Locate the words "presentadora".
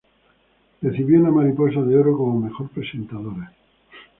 2.69-3.53